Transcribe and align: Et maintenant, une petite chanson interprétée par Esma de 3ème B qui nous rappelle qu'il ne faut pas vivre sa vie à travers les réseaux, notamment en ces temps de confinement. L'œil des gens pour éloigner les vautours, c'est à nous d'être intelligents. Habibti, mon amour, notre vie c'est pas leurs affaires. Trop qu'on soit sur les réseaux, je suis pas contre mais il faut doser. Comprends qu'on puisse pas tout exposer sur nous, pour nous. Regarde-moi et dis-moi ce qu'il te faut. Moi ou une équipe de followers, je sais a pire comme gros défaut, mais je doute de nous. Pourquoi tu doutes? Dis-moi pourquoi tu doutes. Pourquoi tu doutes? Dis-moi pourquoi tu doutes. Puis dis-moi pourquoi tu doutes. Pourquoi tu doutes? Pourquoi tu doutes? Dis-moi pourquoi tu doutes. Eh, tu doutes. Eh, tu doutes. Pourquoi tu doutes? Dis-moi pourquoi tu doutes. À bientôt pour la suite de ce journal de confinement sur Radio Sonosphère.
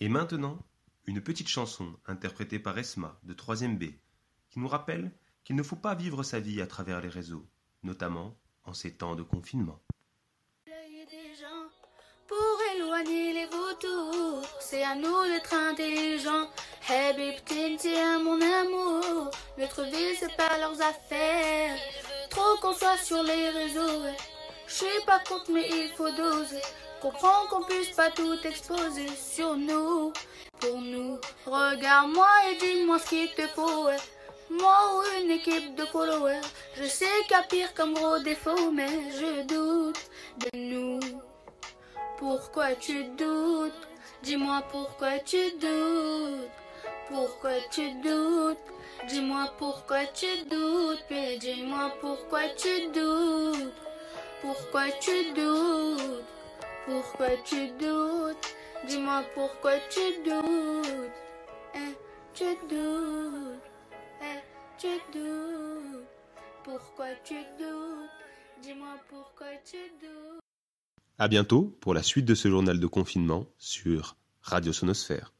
Et 0.00 0.08
maintenant, 0.08 0.58
une 1.06 1.20
petite 1.20 1.48
chanson 1.48 1.94
interprétée 2.06 2.58
par 2.58 2.76
Esma 2.78 3.18
de 3.22 3.34
3ème 3.34 3.78
B 3.78 3.94
qui 4.50 4.58
nous 4.58 4.68
rappelle 4.68 5.12
qu'il 5.44 5.56
ne 5.56 5.62
faut 5.62 5.76
pas 5.76 5.94
vivre 5.94 6.22
sa 6.22 6.40
vie 6.40 6.60
à 6.60 6.66
travers 6.66 7.00
les 7.00 7.08
réseaux, 7.08 7.46
notamment 7.82 8.36
en 8.64 8.72
ces 8.72 8.94
temps 8.94 9.14
de 9.14 9.22
confinement. 9.22 9.78
L'œil 10.66 11.06
des 11.06 11.34
gens 11.40 11.68
pour 12.26 12.58
éloigner 12.74 13.34
les 13.34 13.46
vautours, 13.46 14.42
c'est 14.60 14.82
à 14.82 14.94
nous 14.96 15.24
d'être 15.26 15.54
intelligents. 15.54 16.48
Habibti, 16.88 17.78
mon 18.22 18.40
amour, 18.40 19.30
notre 19.58 19.84
vie 19.84 20.16
c'est 20.18 20.36
pas 20.36 20.58
leurs 20.58 20.80
affaires. 20.80 21.78
Trop 22.30 22.56
qu'on 22.60 22.72
soit 22.72 22.96
sur 22.96 23.22
les 23.22 23.50
réseaux, 23.50 24.02
je 24.66 24.72
suis 24.72 25.04
pas 25.06 25.20
contre 25.20 25.52
mais 25.52 25.68
il 25.68 25.90
faut 25.96 26.10
doser. 26.10 26.60
Comprends 27.04 27.46
qu'on 27.50 27.62
puisse 27.64 27.90
pas 27.90 28.10
tout 28.10 28.38
exposer 28.44 29.08
sur 29.08 29.58
nous, 29.58 30.10
pour 30.58 30.78
nous. 30.78 31.18
Regarde-moi 31.44 32.26
et 32.50 32.56
dis-moi 32.56 32.98
ce 32.98 33.10
qu'il 33.10 33.30
te 33.34 33.46
faut. 33.48 33.90
Moi 34.48 34.76
ou 34.94 35.22
une 35.22 35.32
équipe 35.32 35.74
de 35.74 35.84
followers, 35.84 36.40
je 36.78 36.84
sais 36.84 37.04
a 37.38 37.42
pire 37.42 37.74
comme 37.74 37.92
gros 37.92 38.20
défaut, 38.20 38.70
mais 38.72 38.88
je 39.10 39.42
doute 39.42 40.00
de 40.38 40.58
nous. 40.58 41.00
Pourquoi 42.16 42.74
tu 42.74 43.04
doutes? 43.18 43.86
Dis-moi 44.22 44.62
pourquoi 44.72 45.18
tu 45.18 45.50
doutes. 45.60 46.48
Pourquoi 47.10 47.60
tu 47.70 47.90
doutes? 48.02 48.56
Dis-moi 49.08 49.52
pourquoi 49.58 50.06
tu 50.06 50.44
doutes. 50.48 51.04
Puis 51.10 51.36
dis-moi 51.36 51.92
pourquoi 52.00 52.48
tu 52.56 52.88
doutes. 52.94 53.74
Pourquoi 54.40 54.90
tu 54.92 55.32
doutes? 55.34 56.33
Pourquoi 57.16 57.36
tu 57.44 57.68
doutes? 57.78 58.56
Dis-moi 58.88 59.22
pourquoi 59.36 59.74
tu 59.88 60.00
doutes. 60.24 61.12
Eh, 61.72 61.94
tu 62.34 62.44
doutes. 62.68 63.62
Eh, 64.20 64.40
tu 64.76 64.88
doutes. 65.12 66.08
Pourquoi 66.64 67.14
tu 67.22 67.34
doutes? 67.56 68.10
Dis-moi 68.62 68.98
pourquoi 69.08 69.46
tu 69.64 69.76
doutes. 70.00 70.40
À 71.16 71.28
bientôt 71.28 71.76
pour 71.80 71.94
la 71.94 72.02
suite 72.02 72.24
de 72.24 72.34
ce 72.34 72.48
journal 72.48 72.80
de 72.80 72.86
confinement 72.88 73.46
sur 73.58 74.16
Radio 74.42 74.72
Sonosphère. 74.72 75.33